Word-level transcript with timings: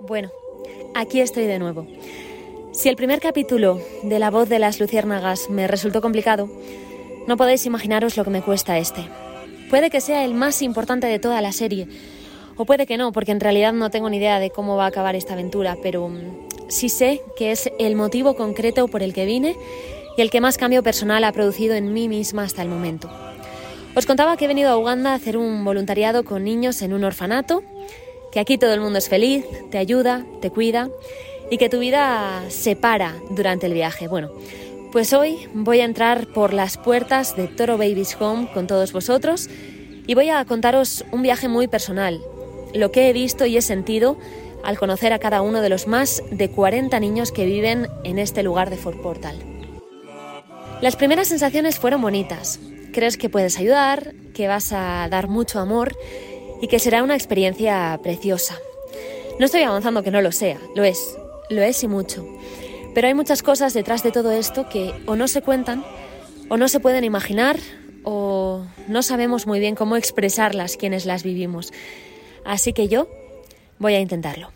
Bueno, 0.00 0.30
aquí 0.94 1.20
estoy 1.20 1.46
de 1.46 1.58
nuevo. 1.58 1.86
Si 2.72 2.88
el 2.88 2.96
primer 2.96 3.20
capítulo 3.20 3.80
de 4.02 4.18
La 4.18 4.30
voz 4.30 4.48
de 4.48 4.58
las 4.58 4.80
luciérnagas 4.80 5.48
me 5.48 5.66
resultó 5.66 6.02
complicado, 6.02 6.50
no 7.26 7.36
podéis 7.36 7.64
imaginaros 7.64 8.16
lo 8.16 8.24
que 8.24 8.30
me 8.30 8.42
cuesta 8.42 8.76
este. 8.76 9.08
Puede 9.70 9.88
que 9.88 10.00
sea 10.00 10.24
el 10.24 10.34
más 10.34 10.60
importante 10.62 11.06
de 11.06 11.18
toda 11.18 11.40
la 11.40 11.52
serie, 11.52 11.88
o 12.56 12.66
puede 12.66 12.86
que 12.86 12.98
no, 12.98 13.12
porque 13.12 13.32
en 13.32 13.40
realidad 13.40 13.72
no 13.72 13.88
tengo 13.88 14.10
ni 14.10 14.18
idea 14.18 14.40
de 14.40 14.50
cómo 14.50 14.76
va 14.76 14.84
a 14.84 14.88
acabar 14.88 15.16
esta 15.16 15.32
aventura, 15.32 15.78
pero 15.82 16.08
mm, 16.08 16.49
sí 16.70 16.88
sé 16.88 17.22
que 17.36 17.50
es 17.50 17.70
el 17.78 17.96
motivo 17.96 18.34
concreto 18.34 18.88
por 18.88 19.02
el 19.02 19.12
que 19.12 19.26
vine 19.26 19.56
y 20.16 20.22
el 20.22 20.30
que 20.30 20.40
más 20.40 20.56
cambio 20.56 20.82
personal 20.82 21.24
ha 21.24 21.32
producido 21.32 21.74
en 21.74 21.92
mí 21.92 22.08
misma 22.08 22.44
hasta 22.44 22.62
el 22.62 22.68
momento. 22.68 23.10
Os 23.94 24.06
contaba 24.06 24.36
que 24.36 24.44
he 24.44 24.48
venido 24.48 24.70
a 24.70 24.78
Uganda 24.78 25.12
a 25.12 25.14
hacer 25.14 25.36
un 25.36 25.64
voluntariado 25.64 26.24
con 26.24 26.44
niños 26.44 26.80
en 26.82 26.92
un 26.92 27.04
orfanato, 27.04 27.62
que 28.30 28.40
aquí 28.40 28.56
todo 28.56 28.72
el 28.72 28.80
mundo 28.80 28.98
es 28.98 29.08
feliz, 29.08 29.44
te 29.70 29.78
ayuda, 29.78 30.24
te 30.40 30.50
cuida 30.50 30.88
y 31.50 31.58
que 31.58 31.68
tu 31.68 31.80
vida 31.80 32.44
se 32.48 32.76
para 32.76 33.16
durante 33.30 33.66
el 33.66 33.74
viaje. 33.74 34.06
Bueno, 34.06 34.30
pues 34.92 35.12
hoy 35.12 35.48
voy 35.54 35.80
a 35.80 35.84
entrar 35.84 36.28
por 36.28 36.52
las 36.52 36.76
puertas 36.76 37.36
de 37.36 37.48
Toro 37.48 37.78
Babies 37.78 38.16
Home 38.20 38.48
con 38.54 38.68
todos 38.68 38.92
vosotros 38.92 39.48
y 40.06 40.14
voy 40.14 40.30
a 40.30 40.44
contaros 40.44 41.04
un 41.10 41.22
viaje 41.22 41.48
muy 41.48 41.66
personal, 41.66 42.20
lo 42.72 42.92
que 42.92 43.08
he 43.08 43.12
visto 43.12 43.46
y 43.46 43.56
he 43.56 43.62
sentido 43.62 44.16
al 44.64 44.78
conocer 44.78 45.12
a 45.12 45.18
cada 45.18 45.42
uno 45.42 45.60
de 45.60 45.68
los 45.68 45.86
más 45.86 46.22
de 46.30 46.50
40 46.50 46.98
niños 47.00 47.32
que 47.32 47.46
viven 47.46 47.88
en 48.04 48.18
este 48.18 48.42
lugar 48.42 48.70
de 48.70 48.76
Fort 48.76 49.00
Portal. 49.00 49.36
Las 50.80 50.96
primeras 50.96 51.28
sensaciones 51.28 51.78
fueron 51.78 52.00
bonitas. 52.00 52.58
Crees 52.92 53.16
que 53.16 53.28
puedes 53.28 53.58
ayudar, 53.58 54.14
que 54.34 54.48
vas 54.48 54.72
a 54.72 55.06
dar 55.10 55.28
mucho 55.28 55.60
amor 55.60 55.96
y 56.62 56.68
que 56.68 56.78
será 56.78 57.02
una 57.02 57.14
experiencia 57.14 57.98
preciosa. 58.02 58.56
No 59.38 59.46
estoy 59.46 59.62
avanzando 59.62 60.02
que 60.02 60.10
no 60.10 60.22
lo 60.22 60.32
sea, 60.32 60.58
lo 60.74 60.84
es, 60.84 61.16
lo 61.50 61.62
es 61.62 61.82
y 61.82 61.88
mucho. 61.88 62.26
Pero 62.94 63.08
hay 63.08 63.14
muchas 63.14 63.42
cosas 63.42 63.74
detrás 63.74 64.02
de 64.02 64.10
todo 64.10 64.32
esto 64.32 64.68
que 64.68 64.92
o 65.06 65.16
no 65.16 65.28
se 65.28 65.42
cuentan, 65.42 65.84
o 66.48 66.56
no 66.56 66.68
se 66.68 66.80
pueden 66.80 67.04
imaginar, 67.04 67.58
o 68.02 68.64
no 68.88 69.02
sabemos 69.02 69.46
muy 69.46 69.60
bien 69.60 69.74
cómo 69.74 69.96
expresarlas 69.96 70.76
quienes 70.76 71.06
las 71.06 71.22
vivimos. 71.22 71.72
Así 72.44 72.72
que 72.72 72.88
yo 72.88 73.08
voy 73.80 73.94
a 73.94 74.00
intentarlo. 74.00 74.52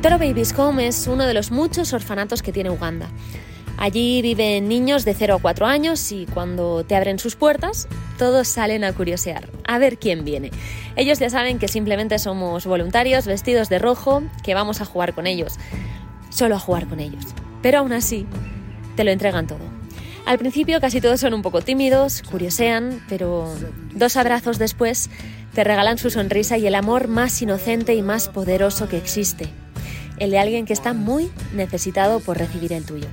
Toro 0.00 0.18
Babies 0.18 0.54
Home 0.58 0.86
es 0.86 1.06
uno 1.06 1.24
de 1.24 1.34
los 1.34 1.50
muchos 1.50 1.92
orfanatos 1.92 2.42
que 2.42 2.52
tiene 2.52 2.70
Uganda. 2.70 3.08
Allí 3.76 4.22
viven 4.22 4.68
niños 4.68 5.04
de 5.04 5.14
0 5.14 5.34
a 5.36 5.38
4 5.38 5.66
años 5.66 6.12
y 6.12 6.26
cuando 6.26 6.84
te 6.84 6.94
abren 6.94 7.18
sus 7.18 7.36
puertas, 7.36 7.88
todos 8.18 8.48
salen 8.48 8.84
a 8.84 8.92
curiosear, 8.92 9.48
a 9.66 9.78
ver 9.78 9.98
quién 9.98 10.24
viene. 10.24 10.50
Ellos 10.96 11.18
ya 11.18 11.28
saben 11.28 11.58
que 11.58 11.68
simplemente 11.68 12.18
somos 12.18 12.66
voluntarios 12.66 13.26
vestidos 13.26 13.68
de 13.68 13.78
rojo, 13.78 14.22
que 14.42 14.54
vamos 14.54 14.80
a 14.80 14.84
jugar 14.84 15.14
con 15.14 15.26
ellos, 15.26 15.54
solo 16.30 16.54
a 16.56 16.60
jugar 16.60 16.86
con 16.86 17.00
ellos. 17.00 17.24
Pero 17.62 17.78
aún 17.78 17.92
así, 17.92 18.26
te 18.96 19.04
lo 19.04 19.10
entregan 19.10 19.46
todo. 19.46 19.60
Al 20.24 20.38
principio 20.38 20.80
casi 20.80 21.00
todos 21.00 21.20
son 21.20 21.34
un 21.34 21.42
poco 21.42 21.60
tímidos, 21.60 22.22
curiosean, 22.22 23.02
pero 23.08 23.52
dos 23.92 24.16
abrazos 24.16 24.58
después 24.58 25.10
te 25.52 25.64
regalan 25.64 25.98
su 25.98 26.10
sonrisa 26.10 26.56
y 26.56 26.66
el 26.66 26.74
amor 26.74 27.08
más 27.08 27.42
inocente 27.42 27.94
y 27.94 28.02
más 28.02 28.28
poderoso 28.28 28.88
que 28.88 28.96
existe 28.96 29.50
el 30.18 30.30
de 30.30 30.38
alguien 30.38 30.66
que 30.66 30.72
está 30.72 30.92
muy 30.92 31.30
necesitado 31.54 32.20
por 32.20 32.38
recibir 32.38 32.72
el 32.72 32.84
tuyo. 32.84 33.08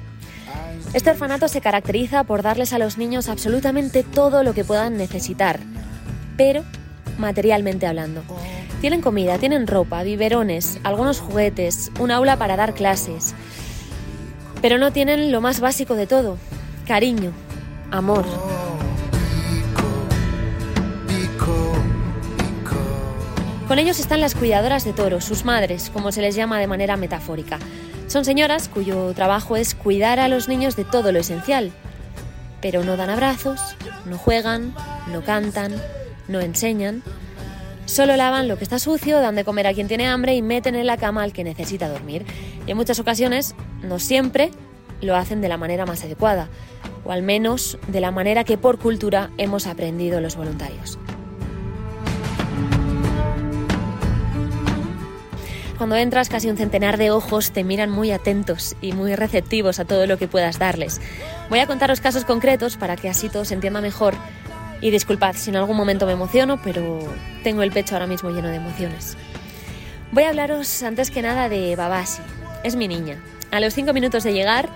Este 0.93 1.09
orfanato 1.09 1.47
se 1.47 1.61
caracteriza 1.61 2.25
por 2.25 2.41
darles 2.41 2.73
a 2.73 2.77
los 2.77 2.97
niños 2.97 3.29
absolutamente 3.29 4.03
todo 4.03 4.43
lo 4.43 4.53
que 4.53 4.65
puedan 4.65 4.97
necesitar, 4.97 5.59
pero 6.35 6.63
materialmente 7.17 7.87
hablando. 7.87 8.23
Tienen 8.81 9.01
comida, 9.01 9.37
tienen 9.37 9.67
ropa, 9.67 10.03
biberones, 10.03 10.79
algunos 10.83 11.21
juguetes, 11.21 11.91
un 11.99 12.11
aula 12.11 12.35
para 12.37 12.57
dar 12.57 12.73
clases, 12.73 13.33
pero 14.61 14.77
no 14.79 14.91
tienen 14.91 15.31
lo 15.31 15.39
más 15.39 15.61
básico 15.61 15.95
de 15.95 16.07
todo, 16.07 16.37
cariño, 16.85 17.31
amor. 17.89 18.25
Con 23.65 23.79
ellos 23.79 24.01
están 24.01 24.19
las 24.19 24.35
cuidadoras 24.35 24.83
de 24.83 24.91
toros, 24.91 25.23
sus 25.23 25.45
madres, 25.45 25.89
como 25.93 26.11
se 26.11 26.21
les 26.21 26.35
llama 26.35 26.59
de 26.59 26.67
manera 26.67 26.97
metafórica. 26.97 27.57
Son 28.11 28.25
señoras 28.25 28.67
cuyo 28.67 29.13
trabajo 29.13 29.55
es 29.55 29.73
cuidar 29.73 30.19
a 30.19 30.27
los 30.27 30.49
niños 30.49 30.75
de 30.75 30.83
todo 30.83 31.13
lo 31.13 31.19
esencial, 31.19 31.71
pero 32.59 32.83
no 32.83 32.97
dan 32.97 33.09
abrazos, 33.09 33.61
no 34.05 34.17
juegan, 34.17 34.75
no 35.13 35.23
cantan, 35.23 35.81
no 36.27 36.41
enseñan, 36.41 37.03
solo 37.85 38.17
lavan 38.17 38.49
lo 38.49 38.57
que 38.57 38.65
está 38.65 38.79
sucio, 38.79 39.21
dan 39.21 39.35
de 39.35 39.45
comer 39.45 39.65
a 39.65 39.73
quien 39.73 39.87
tiene 39.87 40.09
hambre 40.09 40.35
y 40.35 40.41
meten 40.41 40.75
en 40.75 40.87
la 40.87 40.97
cama 40.97 41.23
al 41.23 41.31
que 41.31 41.45
necesita 41.45 41.87
dormir. 41.87 42.25
Y 42.67 42.71
en 42.71 42.75
muchas 42.75 42.99
ocasiones, 42.99 43.55
no 43.81 43.97
siempre, 43.97 44.51
lo 44.99 45.15
hacen 45.15 45.39
de 45.39 45.47
la 45.47 45.55
manera 45.55 45.85
más 45.85 46.03
adecuada, 46.03 46.49
o 47.05 47.13
al 47.13 47.21
menos 47.21 47.77
de 47.87 48.01
la 48.01 48.11
manera 48.11 48.43
que 48.43 48.57
por 48.57 48.77
cultura 48.77 49.29
hemos 49.37 49.67
aprendido 49.67 50.19
los 50.19 50.35
voluntarios. 50.35 50.99
Cuando 55.81 55.95
entras, 55.95 56.29
casi 56.29 56.47
un 56.47 56.57
centenar 56.57 56.99
de 56.99 57.09
ojos 57.09 57.49
te 57.49 57.63
miran 57.63 57.89
muy 57.89 58.11
atentos 58.11 58.75
y 58.83 58.93
muy 58.93 59.15
receptivos 59.15 59.79
a 59.79 59.85
todo 59.85 60.05
lo 60.05 60.19
que 60.19 60.27
puedas 60.27 60.59
darles. 60.59 61.01
Voy 61.49 61.57
a 61.57 61.65
contaros 61.65 62.01
casos 62.01 62.23
concretos 62.23 62.77
para 62.77 62.95
que 62.95 63.09
así 63.09 63.29
todo 63.29 63.45
se 63.45 63.55
entienda 63.55 63.81
mejor. 63.81 64.13
Y 64.79 64.91
disculpad 64.91 65.33
si 65.35 65.49
en 65.49 65.55
algún 65.55 65.75
momento 65.75 66.05
me 66.05 66.11
emociono, 66.11 66.61
pero 66.61 66.99
tengo 67.43 67.63
el 67.63 67.71
pecho 67.71 67.95
ahora 67.95 68.05
mismo 68.05 68.29
lleno 68.29 68.49
de 68.49 68.57
emociones. 68.57 69.17
Voy 70.11 70.25
a 70.25 70.29
hablaros 70.29 70.83
antes 70.83 71.09
que 71.09 71.23
nada 71.23 71.49
de 71.49 71.75
Babasi. 71.75 72.21
Es 72.63 72.75
mi 72.75 72.87
niña. 72.87 73.19
A 73.49 73.59
los 73.59 73.73
cinco 73.73 73.91
minutos 73.91 74.23
de 74.23 74.33
llegar, 74.33 74.69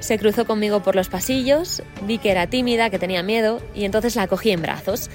se 0.00 0.18
cruzó 0.18 0.44
conmigo 0.44 0.82
por 0.82 0.94
los 0.94 1.08
pasillos, 1.08 1.82
vi 2.02 2.18
que 2.18 2.32
era 2.32 2.48
tímida, 2.48 2.90
que 2.90 2.98
tenía 2.98 3.22
miedo, 3.22 3.62
y 3.74 3.86
entonces 3.86 4.14
la 4.14 4.26
cogí 4.26 4.50
en 4.50 4.60
brazos. 4.60 5.08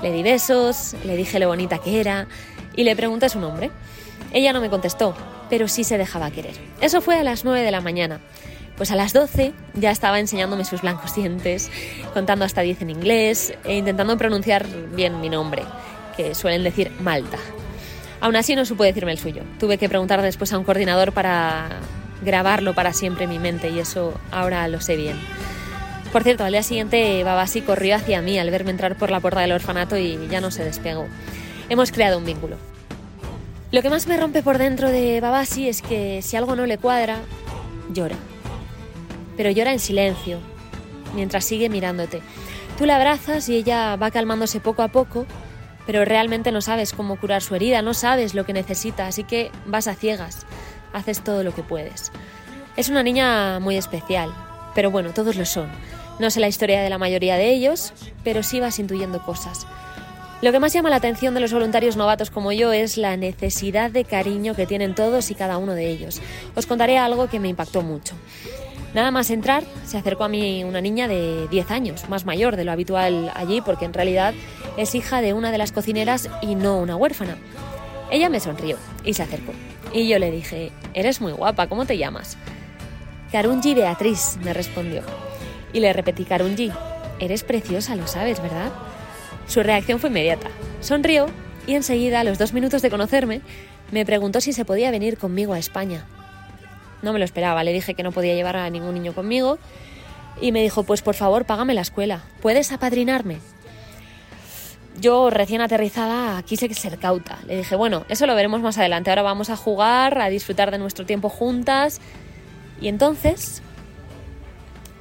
Le 0.00 0.12
di 0.12 0.22
besos, 0.22 0.94
le 1.04 1.16
dije 1.16 1.40
lo 1.40 1.48
bonita 1.48 1.78
que 1.78 1.98
era, 1.98 2.28
y 2.76 2.84
le 2.84 2.94
pregunté 2.94 3.28
su 3.28 3.40
nombre. 3.40 3.72
Ella 4.32 4.52
no 4.52 4.60
me 4.60 4.70
contestó, 4.70 5.14
pero 5.50 5.68
sí 5.68 5.84
se 5.84 5.98
dejaba 5.98 6.30
querer. 6.30 6.54
Eso 6.80 7.00
fue 7.00 7.18
a 7.18 7.22
las 7.24 7.44
9 7.44 7.62
de 7.62 7.70
la 7.70 7.80
mañana. 7.80 8.20
Pues 8.76 8.90
a 8.90 8.96
las 8.96 9.12
12 9.12 9.52
ya 9.74 9.90
estaba 9.90 10.18
enseñándome 10.18 10.64
sus 10.64 10.82
blancos 10.82 11.14
dientes, 11.16 11.70
contando 12.14 12.44
hasta 12.44 12.62
10 12.62 12.82
en 12.82 12.90
inglés 12.90 13.54
e 13.64 13.76
intentando 13.76 14.16
pronunciar 14.16 14.66
bien 14.94 15.20
mi 15.20 15.28
nombre, 15.28 15.62
que 16.16 16.34
suelen 16.34 16.64
decir 16.64 16.90
Malta. 17.00 17.38
Aún 18.20 18.36
así 18.36 18.54
no 18.54 18.64
supo 18.64 18.84
decirme 18.84 19.12
el 19.12 19.18
suyo. 19.18 19.42
Tuve 19.58 19.78
que 19.78 19.88
preguntar 19.88 20.22
después 20.22 20.52
a 20.52 20.58
un 20.58 20.64
coordinador 20.64 21.12
para 21.12 21.80
grabarlo 22.24 22.72
para 22.72 22.92
siempre 22.92 23.24
en 23.24 23.30
mi 23.30 23.38
mente 23.38 23.68
y 23.70 23.80
eso 23.80 24.14
ahora 24.30 24.66
lo 24.68 24.80
sé 24.80 24.96
bien. 24.96 25.18
Por 26.12 26.22
cierto, 26.22 26.44
al 26.44 26.52
día 26.52 26.62
siguiente 26.62 27.24
Babasi 27.24 27.62
corrió 27.62 27.96
hacia 27.96 28.22
mí 28.22 28.38
al 28.38 28.50
verme 28.50 28.70
entrar 28.70 28.96
por 28.96 29.10
la 29.10 29.20
puerta 29.20 29.40
del 29.40 29.52
orfanato 29.52 29.96
y 29.96 30.28
ya 30.28 30.40
no 30.40 30.50
se 30.50 30.62
despegó. 30.62 31.08
Hemos 31.68 31.90
creado 31.90 32.18
un 32.18 32.24
vínculo. 32.24 32.56
Lo 33.72 33.80
que 33.80 33.88
más 33.88 34.06
me 34.06 34.18
rompe 34.18 34.42
por 34.42 34.58
dentro 34.58 34.90
de 34.90 35.18
Babasi 35.22 35.66
es 35.66 35.80
que 35.80 36.20
si 36.20 36.36
algo 36.36 36.54
no 36.56 36.66
le 36.66 36.76
cuadra, 36.76 37.20
llora. 37.90 38.16
Pero 39.34 39.50
llora 39.50 39.72
en 39.72 39.78
silencio, 39.78 40.40
mientras 41.14 41.46
sigue 41.46 41.70
mirándote. 41.70 42.20
Tú 42.76 42.84
la 42.84 42.96
abrazas 42.96 43.48
y 43.48 43.56
ella 43.56 43.96
va 43.96 44.10
calmándose 44.10 44.60
poco 44.60 44.82
a 44.82 44.88
poco, 44.88 45.24
pero 45.86 46.04
realmente 46.04 46.52
no 46.52 46.60
sabes 46.60 46.92
cómo 46.92 47.18
curar 47.18 47.40
su 47.40 47.54
herida, 47.54 47.80
no 47.80 47.94
sabes 47.94 48.34
lo 48.34 48.44
que 48.44 48.52
necesita, 48.52 49.06
así 49.06 49.24
que 49.24 49.50
vas 49.64 49.88
a 49.88 49.94
ciegas, 49.94 50.44
haces 50.92 51.24
todo 51.24 51.42
lo 51.42 51.54
que 51.54 51.62
puedes. 51.62 52.12
Es 52.76 52.90
una 52.90 53.02
niña 53.02 53.58
muy 53.58 53.78
especial, 53.78 54.34
pero 54.74 54.90
bueno, 54.90 55.14
todos 55.14 55.36
lo 55.36 55.46
son. 55.46 55.70
No 56.18 56.30
sé 56.30 56.40
la 56.40 56.48
historia 56.48 56.82
de 56.82 56.90
la 56.90 56.98
mayoría 56.98 57.36
de 57.36 57.50
ellos, 57.50 57.94
pero 58.22 58.42
sí 58.42 58.60
vas 58.60 58.78
intuyendo 58.78 59.22
cosas. 59.22 59.66
Lo 60.42 60.50
que 60.50 60.58
más 60.58 60.72
llama 60.72 60.90
la 60.90 60.96
atención 60.96 61.34
de 61.34 61.40
los 61.40 61.52
voluntarios 61.52 61.96
novatos 61.96 62.30
como 62.30 62.50
yo 62.50 62.72
es 62.72 62.96
la 62.96 63.16
necesidad 63.16 63.92
de 63.92 64.04
cariño 64.04 64.56
que 64.56 64.66
tienen 64.66 64.92
todos 64.92 65.30
y 65.30 65.36
cada 65.36 65.56
uno 65.56 65.74
de 65.74 65.88
ellos. 65.88 66.20
Os 66.56 66.66
contaré 66.66 66.98
algo 66.98 67.28
que 67.28 67.38
me 67.38 67.48
impactó 67.48 67.82
mucho. 67.82 68.16
Nada 68.92 69.12
más 69.12 69.30
entrar, 69.30 69.62
se 69.86 69.98
acercó 69.98 70.24
a 70.24 70.28
mí 70.28 70.64
una 70.64 70.80
niña 70.80 71.06
de 71.06 71.46
10 71.46 71.70
años, 71.70 72.08
más 72.08 72.26
mayor 72.26 72.56
de 72.56 72.64
lo 72.64 72.72
habitual 72.72 73.30
allí, 73.36 73.60
porque 73.60 73.84
en 73.84 73.94
realidad 73.94 74.34
es 74.76 74.96
hija 74.96 75.20
de 75.20 75.32
una 75.32 75.52
de 75.52 75.58
las 75.58 75.70
cocineras 75.70 76.28
y 76.40 76.56
no 76.56 76.78
una 76.78 76.96
huérfana. 76.96 77.36
Ella 78.10 78.28
me 78.28 78.40
sonrió 78.40 78.78
y 79.04 79.14
se 79.14 79.22
acercó. 79.22 79.52
Y 79.92 80.08
yo 80.08 80.18
le 80.18 80.32
dije, 80.32 80.72
eres 80.92 81.20
muy 81.20 81.30
guapa, 81.30 81.68
¿cómo 81.68 81.86
te 81.86 81.98
llamas? 81.98 82.36
Karunji 83.30 83.74
Beatriz, 83.74 84.38
me 84.42 84.52
respondió. 84.52 85.02
Y 85.72 85.78
le 85.78 85.92
repetí, 85.92 86.24
Karunji, 86.24 86.72
eres 87.20 87.44
preciosa, 87.44 87.94
lo 87.94 88.08
sabes, 88.08 88.42
¿verdad? 88.42 88.72
Su 89.46 89.62
reacción 89.62 89.98
fue 89.98 90.10
inmediata. 90.10 90.48
Sonrió 90.80 91.26
y 91.66 91.74
enseguida, 91.74 92.20
a 92.20 92.24
los 92.24 92.38
dos 92.38 92.52
minutos 92.52 92.82
de 92.82 92.90
conocerme, 92.90 93.40
me 93.90 94.06
preguntó 94.06 94.40
si 94.40 94.52
se 94.52 94.64
podía 94.64 94.90
venir 94.90 95.18
conmigo 95.18 95.52
a 95.52 95.58
España. 95.58 96.06
No 97.02 97.12
me 97.12 97.18
lo 97.18 97.24
esperaba, 97.24 97.64
le 97.64 97.72
dije 97.72 97.94
que 97.94 98.02
no 98.02 98.12
podía 98.12 98.34
llevar 98.34 98.56
a 98.56 98.70
ningún 98.70 98.94
niño 98.94 99.12
conmigo 99.12 99.58
y 100.40 100.52
me 100.52 100.62
dijo, 100.62 100.84
pues 100.84 101.02
por 101.02 101.14
favor, 101.14 101.44
págame 101.44 101.74
la 101.74 101.82
escuela, 101.82 102.22
¿puedes 102.40 102.72
apadrinarme? 102.72 103.38
Yo, 105.00 105.30
recién 105.30 105.60
aterrizada, 105.60 106.42
quise 106.42 106.72
ser 106.74 106.98
cauta. 106.98 107.38
Le 107.46 107.56
dije, 107.56 107.76
bueno, 107.76 108.04
eso 108.08 108.26
lo 108.26 108.34
veremos 108.34 108.60
más 108.60 108.78
adelante, 108.78 109.10
ahora 109.10 109.22
vamos 109.22 109.50
a 109.50 109.56
jugar, 109.56 110.20
a 110.20 110.28
disfrutar 110.28 110.70
de 110.70 110.78
nuestro 110.78 111.06
tiempo 111.06 111.28
juntas. 111.28 112.00
Y 112.80 112.88
entonces 112.88 113.62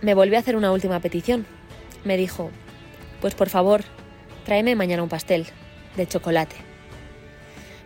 me 0.01 0.13
volvió 0.13 0.37
a 0.37 0.39
hacer 0.39 0.55
una 0.55 0.71
última 0.71 0.99
petición. 0.99 1.45
Me 2.03 2.17
dijo, 2.17 2.51
pues 3.19 3.35
por 3.35 3.49
favor, 3.49 3.83
tráeme 4.45 4.75
mañana 4.75 5.03
un 5.03 5.09
pastel 5.09 5.45
de 5.95 6.07
chocolate. 6.07 6.55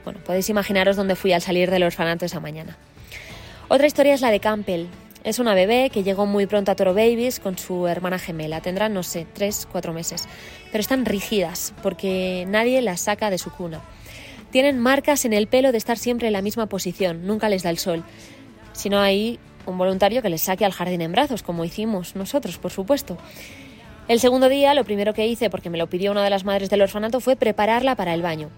Bueno, 0.03 0.19
podéis 0.23 0.49
imaginaros 0.49 0.95
dónde 0.95 1.15
fui 1.15 1.33
al 1.33 1.41
salir 1.41 1.71
del 1.71 1.83
orfanato 1.83 2.25
esa 2.25 2.39
mañana. 2.39 2.77
Otra 3.67 3.87
historia 3.87 4.13
es 4.13 4.21
la 4.21 4.31
de 4.31 4.39
Campbell. 4.39 4.85
Es 5.23 5.39
una 5.39 5.55
bebé 5.55 5.89
que 5.91 6.03
llegó 6.03 6.27
muy 6.27 6.45
pronto 6.45 6.71
a 6.71 6.75
Toro 6.75 6.93
Babies 6.93 7.39
con 7.39 7.57
su 7.57 7.87
hermana 7.87 8.19
gemela. 8.19 8.61
Tendrán, 8.61 8.93
no 8.93 9.01
sé, 9.01 9.25
tres, 9.33 9.67
cuatro 9.71 9.91
meses. 9.91 10.27
Pero 10.71 10.81
están 10.81 11.05
rígidas 11.05 11.73
porque 11.81 12.45
nadie 12.47 12.81
las 12.83 13.01
saca 13.01 13.31
de 13.31 13.39
su 13.39 13.51
cuna. 13.51 13.81
Tienen 14.51 14.79
marcas 14.79 15.25
en 15.25 15.33
el 15.33 15.47
pelo 15.47 15.71
de 15.71 15.79
estar 15.79 15.97
siempre 15.97 16.27
en 16.27 16.33
la 16.33 16.43
misma 16.43 16.67
posición, 16.67 17.25
nunca 17.25 17.49
les 17.49 17.63
da 17.63 17.71
el 17.71 17.77
sol. 17.77 18.03
Si 18.73 18.89
no 18.89 18.99
hay 18.99 19.39
un 19.65 19.77
voluntario 19.77 20.21
que 20.21 20.29
les 20.29 20.43
saque 20.43 20.63
al 20.63 20.71
jardín 20.71 21.01
en 21.01 21.11
brazos, 21.11 21.43
como 21.43 21.65
hicimos 21.65 22.15
nosotros, 22.15 22.57
por 22.57 22.71
supuesto. 22.71 23.17
El 24.07 24.19
segundo 24.19 24.49
día, 24.49 24.75
lo 24.75 24.83
primero 24.83 25.15
que 25.15 25.25
hice, 25.25 25.49
porque 25.49 25.71
me 25.71 25.79
lo 25.79 25.87
pidió 25.87 26.11
una 26.11 26.23
de 26.23 26.29
las 26.29 26.45
madres 26.45 26.69
del 26.69 26.83
orfanato, 26.83 27.19
fue 27.19 27.35
prepararla 27.35 27.95
para 27.95 28.13
el 28.13 28.21
baño. 28.21 28.49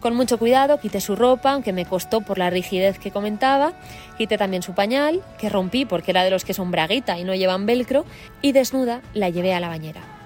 Con 0.00 0.16
mucho 0.16 0.36
cuidado 0.38 0.80
quité 0.80 1.00
su 1.00 1.14
ropa, 1.14 1.52
aunque 1.52 1.72
me 1.72 1.84
costó 1.84 2.22
por 2.22 2.38
la 2.38 2.50
rigidez 2.50 2.98
que 2.98 3.12
comentaba, 3.12 3.74
quité 4.18 4.36
también 4.36 4.64
su 4.64 4.74
pañal, 4.74 5.22
que 5.38 5.48
rompí 5.48 5.84
porque 5.84 6.10
era 6.10 6.24
de 6.24 6.30
los 6.30 6.44
que 6.44 6.54
son 6.54 6.72
braguita 6.72 7.18
y 7.18 7.24
no 7.24 7.34
llevan 7.34 7.66
velcro, 7.66 8.04
y 8.42 8.50
desnuda 8.50 9.00
la 9.14 9.28
llevé 9.28 9.54
a 9.54 9.60
la 9.60 9.68
bañera. 9.68 10.19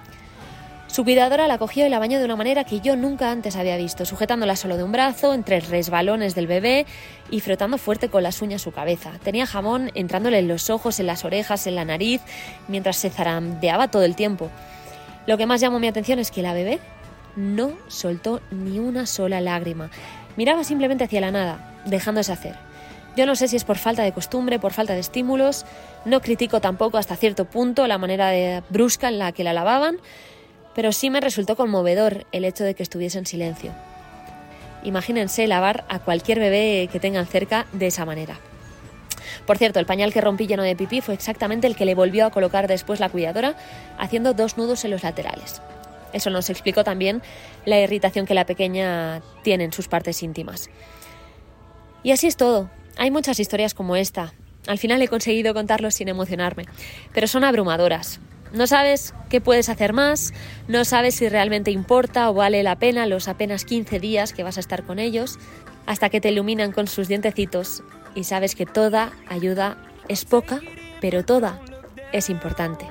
Su 0.94 1.02
cuidadora 1.02 1.48
la 1.48 1.58
cogió 1.58 1.84
y 1.84 1.88
la 1.88 1.98
bañó 1.98 2.20
de 2.20 2.24
una 2.24 2.36
manera 2.36 2.62
que 2.62 2.78
yo 2.78 2.94
nunca 2.94 3.32
antes 3.32 3.56
había 3.56 3.76
visto, 3.76 4.04
sujetándola 4.04 4.54
solo 4.54 4.76
de 4.76 4.84
un 4.84 4.92
brazo, 4.92 5.34
entre 5.34 5.58
resbalones 5.58 6.36
del 6.36 6.46
bebé 6.46 6.86
y 7.32 7.40
frotando 7.40 7.78
fuerte 7.78 8.10
con 8.10 8.22
las 8.22 8.40
uñas 8.42 8.62
su 8.62 8.70
cabeza. 8.70 9.10
Tenía 9.24 9.44
jamón 9.44 9.90
entrándole 9.96 10.38
en 10.38 10.46
los 10.46 10.70
ojos, 10.70 11.00
en 11.00 11.08
las 11.08 11.24
orejas, 11.24 11.66
en 11.66 11.74
la 11.74 11.84
nariz, 11.84 12.20
mientras 12.68 12.96
se 12.96 13.10
zarandeaba 13.10 13.88
todo 13.88 14.04
el 14.04 14.14
tiempo. 14.14 14.52
Lo 15.26 15.36
que 15.36 15.46
más 15.46 15.60
llamó 15.60 15.80
mi 15.80 15.88
atención 15.88 16.20
es 16.20 16.30
que 16.30 16.42
la 16.42 16.54
bebé 16.54 16.78
no 17.34 17.72
soltó 17.88 18.40
ni 18.52 18.78
una 18.78 19.06
sola 19.06 19.40
lágrima. 19.40 19.90
Miraba 20.36 20.62
simplemente 20.62 21.02
hacia 21.02 21.20
la 21.20 21.32
nada, 21.32 21.74
dejándose 21.86 22.30
hacer. 22.30 22.54
Yo 23.16 23.26
no 23.26 23.34
sé 23.34 23.48
si 23.48 23.56
es 23.56 23.64
por 23.64 23.78
falta 23.78 24.04
de 24.04 24.12
costumbre, 24.12 24.60
por 24.60 24.72
falta 24.72 24.94
de 24.94 25.00
estímulos, 25.00 25.66
no 26.04 26.20
critico 26.20 26.60
tampoco 26.60 26.98
hasta 26.98 27.16
cierto 27.16 27.46
punto 27.46 27.88
la 27.88 27.98
manera 27.98 28.28
de 28.28 28.62
brusca 28.70 29.08
en 29.08 29.18
la 29.18 29.32
que 29.32 29.42
la 29.42 29.52
lavaban, 29.52 29.98
pero 30.74 30.92
sí 30.92 31.10
me 31.10 31.20
resultó 31.20 31.56
conmovedor 31.56 32.26
el 32.32 32.44
hecho 32.44 32.64
de 32.64 32.74
que 32.74 32.82
estuviese 32.82 33.18
en 33.18 33.26
silencio. 33.26 33.72
Imagínense 34.82 35.46
lavar 35.46 35.84
a 35.88 35.98
cualquier 35.98 36.38
bebé 36.38 36.88
que 36.92 37.00
tengan 37.00 37.26
cerca 37.26 37.66
de 37.72 37.86
esa 37.86 38.04
manera. 38.04 38.38
Por 39.46 39.58
cierto, 39.58 39.78
el 39.78 39.86
pañal 39.86 40.12
que 40.12 40.20
rompí 40.20 40.46
lleno 40.46 40.62
de 40.62 40.76
pipí 40.76 41.00
fue 41.00 41.14
exactamente 41.14 41.66
el 41.66 41.76
que 41.76 41.84
le 41.84 41.94
volvió 41.94 42.26
a 42.26 42.30
colocar 42.30 42.68
después 42.68 43.00
la 43.00 43.08
cuidadora, 43.08 43.56
haciendo 43.98 44.32
dos 44.32 44.56
nudos 44.56 44.84
en 44.84 44.90
los 44.90 45.02
laterales. 45.02 45.60
Eso 46.12 46.30
nos 46.30 46.48
explicó 46.48 46.84
también 46.84 47.22
la 47.64 47.80
irritación 47.80 48.24
que 48.26 48.34
la 48.34 48.46
pequeña 48.46 49.22
tiene 49.42 49.64
en 49.64 49.72
sus 49.72 49.88
partes 49.88 50.22
íntimas. 50.22 50.70
Y 52.02 52.12
así 52.12 52.26
es 52.26 52.36
todo. 52.36 52.70
Hay 52.96 53.10
muchas 53.10 53.40
historias 53.40 53.74
como 53.74 53.96
esta. 53.96 54.32
Al 54.66 54.78
final 54.78 55.02
he 55.02 55.08
conseguido 55.08 55.52
contarlos 55.52 55.94
sin 55.94 56.08
emocionarme, 56.08 56.66
pero 57.12 57.26
son 57.26 57.44
abrumadoras. 57.44 58.20
No 58.54 58.68
sabes 58.68 59.14
qué 59.30 59.40
puedes 59.40 59.68
hacer 59.68 59.92
más, 59.92 60.32
no 60.68 60.84
sabes 60.84 61.16
si 61.16 61.28
realmente 61.28 61.72
importa 61.72 62.30
o 62.30 62.34
vale 62.34 62.62
la 62.62 62.78
pena 62.78 63.04
los 63.04 63.26
apenas 63.26 63.64
15 63.64 63.98
días 63.98 64.32
que 64.32 64.44
vas 64.44 64.58
a 64.58 64.60
estar 64.60 64.84
con 64.84 65.00
ellos, 65.00 65.40
hasta 65.86 66.08
que 66.08 66.20
te 66.20 66.30
iluminan 66.30 66.70
con 66.70 66.86
sus 66.86 67.08
dientecitos 67.08 67.82
y 68.14 68.24
sabes 68.24 68.54
que 68.54 68.64
toda 68.64 69.12
ayuda 69.28 69.76
es 70.08 70.24
poca, 70.24 70.60
pero 71.00 71.24
toda 71.24 71.60
es 72.12 72.30
importante. 72.30 72.86